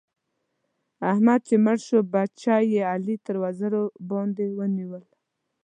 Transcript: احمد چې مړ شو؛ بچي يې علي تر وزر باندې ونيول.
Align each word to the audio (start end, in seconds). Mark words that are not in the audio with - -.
احمد 1.11 1.39
چې 1.47 1.55
مړ 1.65 1.77
شو؛ 1.85 1.97
بچي 2.13 2.59
يې 2.73 2.81
علي 2.91 3.15
تر 3.25 3.35
وزر 3.43 3.73
باندې 4.09 4.45
ونيول. 4.57 5.03